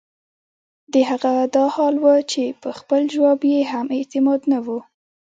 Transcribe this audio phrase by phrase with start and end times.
[0.93, 4.77] د هغه دا حال وۀ چې پۀ خپل جواب ئې هم اعتماد نۀ وۀ